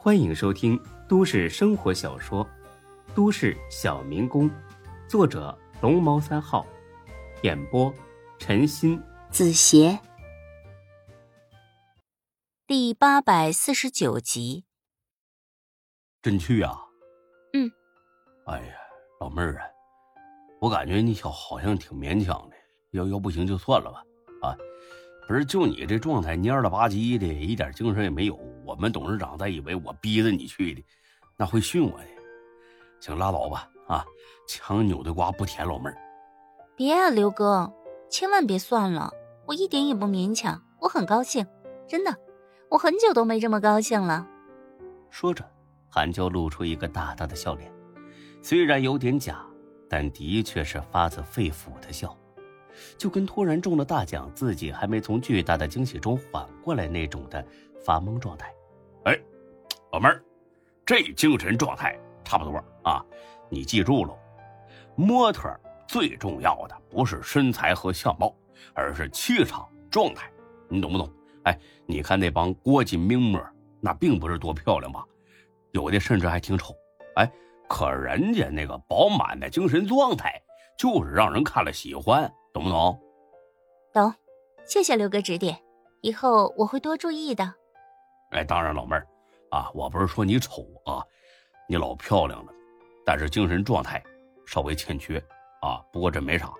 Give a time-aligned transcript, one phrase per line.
[0.00, 2.46] 欢迎收听都市生活小说
[3.16, 4.48] 《都市小民工》，
[5.08, 6.64] 作者龙猫三号，
[7.42, 7.92] 演播
[8.38, 9.98] 陈鑫、子邪，
[12.64, 14.64] 第八百四十九集。
[16.22, 16.78] 真去啊？
[17.54, 17.68] 嗯。
[18.46, 18.74] 哎呀，
[19.18, 19.66] 老妹儿啊，
[20.60, 22.56] 我感觉你小好像挺勉强的，
[22.92, 24.04] 要要不行就算了吧。
[24.48, 24.56] 啊，
[25.28, 28.34] 不是，就你这状态蔫了吧唧的，一点精神也没有。
[28.64, 30.82] 我们董事长再以为我逼着你去的，
[31.36, 32.06] 那会训我的。
[32.98, 33.68] 行，拉倒吧。
[33.88, 34.04] 啊，
[34.46, 35.96] 强扭的瓜不甜，老妹儿。
[36.74, 37.70] 别啊，刘哥，
[38.10, 39.12] 千万别算了，
[39.46, 41.46] 我一点也不勉强，我很高兴，
[41.86, 42.16] 真的，
[42.70, 44.26] 我很久都没这么高兴了。
[45.10, 45.44] 说着，
[45.90, 47.70] 韩娇露出一个大大的笑脸，
[48.42, 49.44] 虽然有点假，
[49.90, 52.16] 但的确是发自肺腑的笑，
[52.96, 57.44] 就跟突然中了大奖，自己还没从巨大的惊喜中缓过来那种的
[57.84, 58.52] 发懵状态。
[59.04, 59.18] 哎，
[59.92, 60.22] 老妹儿，
[60.84, 63.04] 这精神状态差不多啊！
[63.48, 64.14] 你记住了，
[64.94, 65.48] 模特
[65.86, 68.34] 最重要的不是身材和相貌，
[68.74, 70.30] 而是气场状态，
[70.68, 71.10] 你懂不懂？
[71.44, 73.40] 哎，你看那帮国际名模，
[73.80, 75.04] 那并不是多漂亮吧？
[75.72, 76.74] 有的甚至还挺丑。
[77.16, 77.30] 哎，
[77.68, 80.32] 可人家那个饱满的精神状态，
[80.76, 82.98] 就是让人看了喜欢，懂不懂？
[83.92, 84.14] 懂，
[84.66, 85.58] 谢谢刘哥指点，
[86.02, 87.54] 以后我会多注意的。
[88.30, 89.06] 哎，当然，老妹儿，
[89.50, 91.02] 啊，我不是说你丑啊，
[91.68, 92.52] 你老漂亮了，
[93.04, 94.02] 但是精神状态
[94.46, 95.18] 稍微欠缺
[95.60, 95.82] 啊。
[95.92, 96.52] 不过这没啥，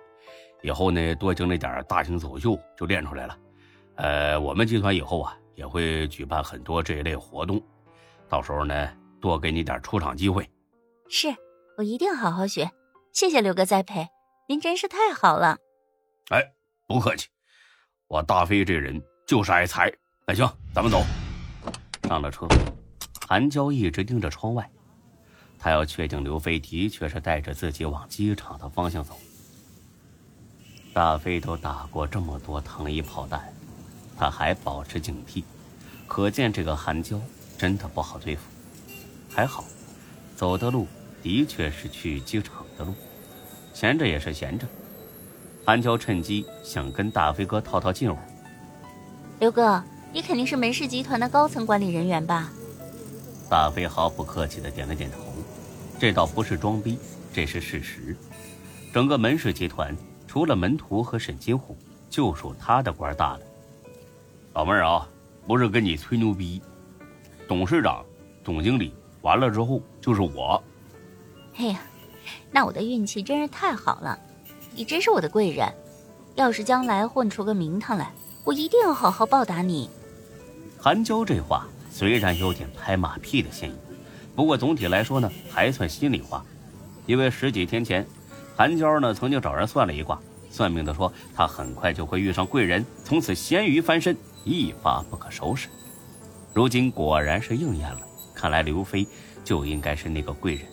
[0.61, 3.37] 以后呢多经历点大型走秀就练出来了。
[3.95, 7.61] 呃，我们集团以后啊也会举办很多这一类活动，
[8.27, 8.89] 到时候呢
[9.21, 10.49] 多给你点出场机会。
[11.07, 11.27] 是
[11.77, 12.71] 我一定好好学，
[13.13, 14.07] 谢谢刘哥栽培，
[14.47, 15.57] 您真是太好了。
[16.29, 16.47] 哎，
[16.85, 17.27] 不客气，
[18.07, 19.91] 我大飞这人就是爱财。
[20.27, 21.03] 那行，咱们走。
[22.03, 22.47] 上了车，
[23.27, 24.69] 韩娇一直盯着窗外，
[25.57, 29.17] 她要确定刘飞的确是带着自己往机场的方向走。
[30.93, 33.51] 大飞都打过这么多糖衣炮弹，
[34.15, 35.43] 他还保持警惕，
[36.07, 37.19] 可见这个韩娇
[37.57, 38.43] 真的不好对付。
[39.31, 39.63] 还好，
[40.35, 40.87] 走的路
[41.23, 42.93] 的确是去机场的路，
[43.73, 44.67] 闲着也是闲着。
[45.69, 48.17] 韩娇趁机想跟大飞哥套套近乎。
[49.39, 49.83] 刘哥。
[50.11, 52.49] 你肯定是门氏集团的高层管理人员吧？
[53.47, 55.19] 大飞毫不客气的点了点头，
[55.99, 56.97] 这倒不是装逼，
[57.31, 58.17] 这是事实。
[58.91, 61.77] 整个门氏集团除了门徒和沈金虎，
[62.09, 63.41] 就属他的官大了。
[64.55, 65.07] 老妹儿啊，
[65.45, 66.59] 不是跟你吹牛逼，
[67.47, 68.03] 董事长、
[68.43, 68.91] 总经理
[69.21, 70.63] 完了之后就是我。
[71.57, 71.79] 哎呀，
[72.49, 74.19] 那我的运气真是太好了，
[74.73, 75.71] 你真是我的贵人。
[76.35, 78.13] 要是将来混出个名堂来，
[78.45, 79.89] 我一定要好好报答你。
[80.79, 83.75] 韩娇这话虽然有点拍马屁的嫌疑，
[84.35, 86.45] 不过总体来说呢，还算心里话。
[87.05, 88.07] 因为十几天前，
[88.55, 90.17] 韩娇呢曾经找人算了一卦，
[90.49, 94.15] 算命的说她很快就会遇上贵人，从此咸鱼翻身，
[94.45, 95.67] 一发不可收拾。
[96.53, 98.01] 如今果然是应验了，
[98.33, 99.05] 看来刘飞
[99.43, 100.65] 就应该是那个贵人。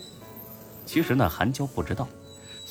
[0.85, 2.07] 其实呢，韩娇不知道，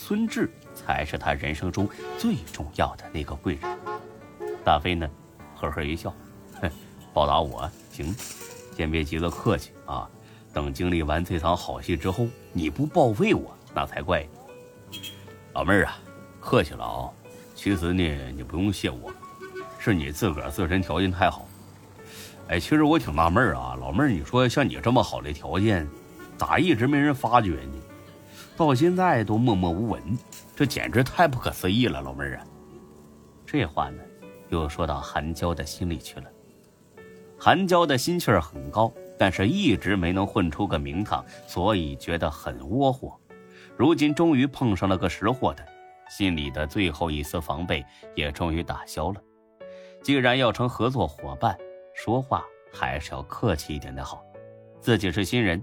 [0.08, 3.78] 孙志才是他人生中最重要的那个贵人。
[4.64, 5.10] 大飞呢，
[5.56, 6.14] 呵呵一笑，
[6.62, 6.70] 哼。
[7.12, 8.16] 报答我行，
[8.78, 10.08] 先别急着客气啊。
[10.54, 15.00] 等经历完这场好戏之后，你不报废我那才怪呢。
[15.54, 15.98] 老妹儿啊，
[16.40, 17.10] 客气了啊。
[17.56, 19.12] 其实呢，你不用谢我，
[19.80, 21.48] 是你自个儿自身条件太好。
[22.50, 25.88] 哎，其实我挺纳闷啊，老妹儿，你说像你这么好的条件，
[26.38, 27.74] 咋一直没人发掘呢？
[28.58, 30.02] 到现在都默默无闻，
[30.56, 32.44] 这简直太不可思议了，老妹儿啊。
[33.46, 34.02] 这话呢，
[34.50, 36.26] 又说到韩娇的心里去了。
[37.38, 43.20] 韩娇的心气儿很高，但是一直没能混出个名堂，所以觉得很窝火。
[43.76, 45.66] 如今终于碰上了个识货的，
[46.10, 49.22] 心里的最后一丝防备也终于打消了。
[50.02, 51.58] 既然要成合作伙伴，
[51.94, 54.24] 说话还是要客气一点的好。
[54.80, 55.62] 自己是新人，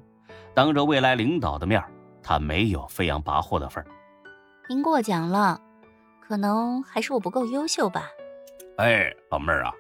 [0.53, 1.83] 当着未来领导的面，
[2.23, 3.87] 他没有飞扬跋扈的份儿。
[4.69, 5.61] 您过奖了，
[6.21, 8.09] 可能还是我不够优秀吧。
[8.79, 9.73] 哎，老妹儿啊。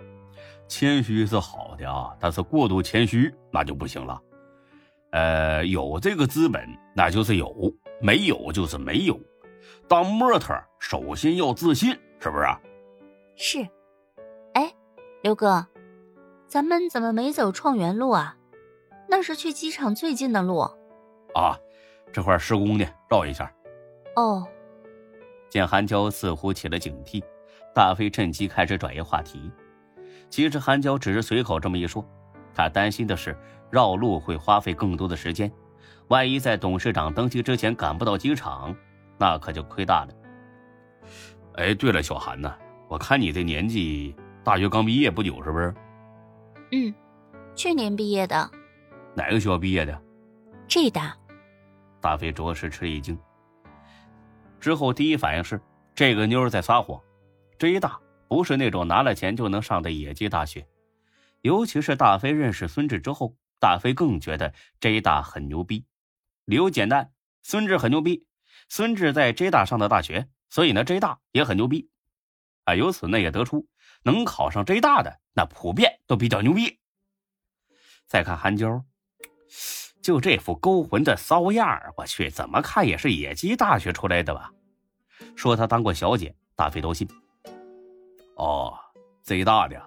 [0.68, 4.20] 谦虚是好的啊，但是过度谦虚那就不行了。
[5.10, 7.54] 呃，有这个资本那就是有，
[8.00, 9.18] 没有就是没有。
[9.86, 12.46] 当模特首先要自信，是不是？
[13.36, 13.68] 是。
[14.54, 14.72] 哎，
[15.22, 15.66] 刘哥，
[16.46, 18.36] 咱们怎么没走创元路啊？
[19.08, 20.60] 那是去机场最近的路。
[21.34, 21.58] 啊，
[22.12, 23.50] 这块施工呢，绕一下。
[24.16, 24.46] 哦。
[25.48, 27.22] 见韩娇似乎起了警惕，
[27.74, 29.50] 大飞趁机开始转移话题。
[30.30, 32.02] 其实韩娇只是随口这么一说，
[32.54, 33.36] 他担心的是
[33.70, 35.52] 绕路会花费更多的时间，
[36.08, 38.74] 万一在董事长登机之前赶不到机场，
[39.18, 40.14] 那可就亏大了。
[41.56, 42.50] 哎，对了，小韩呢？
[42.88, 45.74] 我看你这年纪，大学刚毕业不久，是不是？
[46.72, 46.94] 嗯，
[47.54, 48.50] 去年毕业的。
[49.14, 50.02] 哪个学校毕业的？
[50.66, 51.14] 浙大。
[52.02, 53.18] 大飞着实吃一惊。
[54.60, 55.58] 之后第一反应是，
[55.94, 57.00] 这个妞在撒谎。
[57.56, 60.66] 这一大不是那种拿了钱就能上的野鸡大学。
[61.40, 65.86] 尤其是大飞认识孙志之后，大飞更觉得 J 大很牛逼。
[66.44, 67.12] 理由简单，
[67.42, 68.26] 孙志很牛逼，
[68.68, 71.88] 孙志在 J 大上的大学，所以呢 J 大也很牛逼。
[72.64, 73.68] 啊，由此呢也得出，
[74.04, 76.78] 能考上 J 大的那普遍都比较牛逼。
[78.06, 78.84] 再看韩娇，
[80.02, 84.52] 就这副勾魂的骚样我去，怎么看也是野鸡大学出来的吧？
[85.36, 87.08] 说她当过小姐，大飞都信。
[88.34, 88.74] 哦
[89.22, 89.80] 贼大的。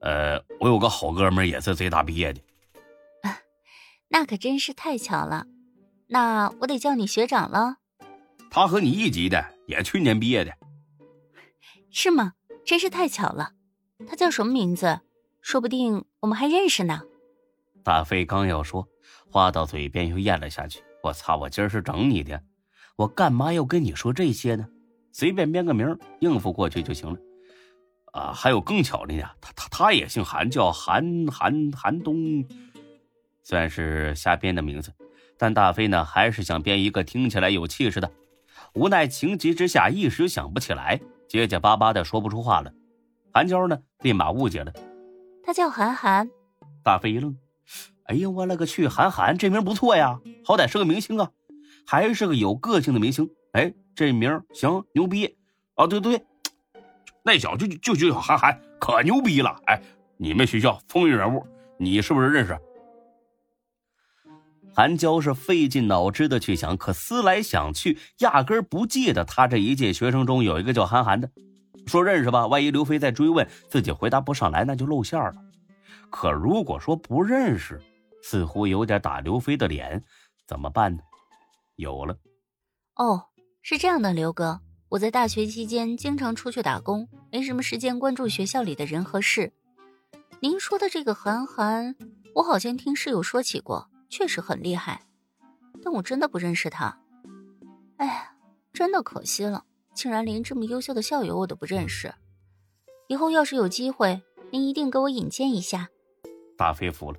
[0.00, 2.40] 呃，我有个好哥们也是贼大毕业的，
[4.08, 5.46] 那可真是太巧了。
[6.08, 7.76] 那我得叫你学长了。
[8.50, 10.52] 他和你一级的，也去年毕业的，
[11.90, 12.34] 是吗？
[12.66, 13.52] 真是太巧了。
[14.06, 15.00] 他叫什么名字？
[15.40, 17.02] 说不定我们还认识呢。
[17.82, 18.86] 大飞刚要说，
[19.30, 20.82] 话到嘴边又咽了下去。
[21.02, 21.36] 我操！
[21.36, 22.40] 我今儿是整你的，
[22.96, 24.66] 我干嘛要跟你说这些呢？
[25.10, 27.18] 随便编个名应付过去就行了。
[28.12, 32.44] 啊，还有更巧的呢，他他他也姓韩，叫韩韩韩东，
[33.42, 34.92] 虽然是瞎编的名字，
[35.36, 38.10] 但大飞呢还是想编一个听起来有气势的。
[38.74, 42.72] 无奈情急之下一时想不起来，结结巴巴的说不出话了。
[43.32, 44.72] 韩娇呢立马误解了，
[45.42, 46.30] 他叫韩寒。
[46.84, 47.36] 大飞一愣，
[48.06, 51.30] 哎呀，我勒个去，韩寒这名不错呀，好歹是个明星啊，
[51.86, 53.28] 还是个有个性的明星。
[53.52, 55.36] 哎，这名行，牛逼
[55.74, 55.86] 啊！
[55.86, 56.22] 对对。
[57.24, 59.56] 那小子就就叫韩寒，可牛逼了！
[59.66, 59.80] 哎，
[60.16, 61.46] 你们学校风云人物，
[61.78, 62.58] 你是不是认识？
[64.74, 71.30] 韩娇是费尽脑汁的去想，可思来想去，压根不记得他这一届学生中有一个叫韩寒的。
[71.86, 75.34] 说认识吧，万一刘飞再追问，自己回答不上来，那就露馅了。
[76.10, 77.80] 可如果说不认识，
[78.22, 80.02] 似乎有点打刘飞的脸，
[80.46, 81.02] 怎么办呢？
[81.76, 82.16] 有了，
[82.94, 83.26] 哦，
[83.60, 84.60] 是这样的，刘哥。
[84.90, 89.52] 我在大学期间经常出去打工，没什么时间关注学校里的人和事。
[90.40, 91.96] 您说的这个韩寒，
[92.34, 95.06] 我好像听室友说起过，确实很厉害，
[95.82, 97.00] 但我真的不认识他。
[97.96, 98.34] 哎呀，
[98.74, 99.64] 真的可惜了，
[99.94, 102.14] 竟然连这么优秀的校友我都不认识。
[103.08, 105.88] 以后要是有机会，您一定给我引荐一下。
[106.58, 107.18] 大飞服了，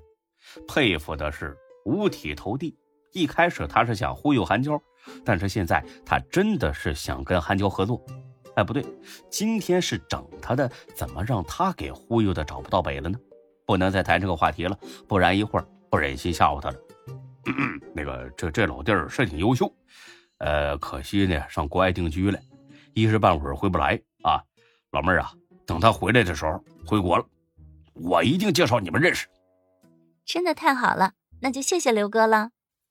[0.66, 2.76] 佩服的是五体投地。
[3.12, 4.80] 一开始他是想忽悠韩娇。
[5.22, 8.02] 但是现在他真的是想跟韩娇合作，
[8.54, 8.82] 哎，不对，
[9.28, 13.18] 今天是整他的，怎么让他给忽悠的找不到北了呢？
[13.66, 16.76] 不能再谈这个话题了，不然一会儿不忍心吓唬他了。
[17.94, 19.70] 那个，这这老弟儿是挺优秀，
[20.38, 22.38] 呃，可惜呢上国外定居了，
[22.94, 24.40] 一时半会儿回不来啊。
[24.92, 25.30] 老妹儿啊，
[25.66, 27.26] 等他回来的时候回国了，
[27.92, 29.26] 我一定介绍你们认识。
[30.24, 32.50] 真的太好了，那就谢谢刘哥了。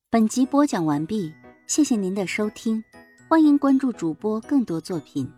[0.10, 1.34] 本集播讲完毕。
[1.66, 2.84] 谢谢您的收听，
[3.30, 5.32] 欢迎关注主播更多作品。